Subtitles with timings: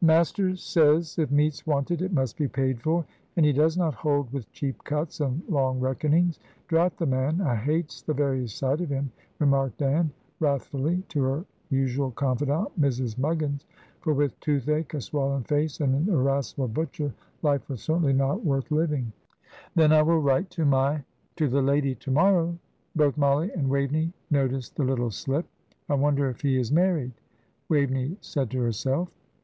[0.00, 4.32] "'Master says if meat's wanted it must be paid for, and he does not hold
[4.32, 6.38] with cheap cuts and long reckonings.'
[6.68, 7.40] Drat the man!
[7.40, 9.10] I hates the very sight of him,"
[9.40, 13.18] remarked Ann, wrathfully, to her usual confidante, Mrs.
[13.18, 13.66] Muggins
[14.00, 17.12] for with toothache, a swollen face, and an irascible butcher,
[17.42, 19.12] life was certainly not worth living.
[19.74, 21.02] "Then I will write to my
[21.34, 22.56] to the lady to morrow."
[22.94, 25.46] Both Mollie and Waveney noticed the little slip.
[25.88, 27.10] "I wonder if he is married,"
[27.68, 29.10] Waveney said to herself.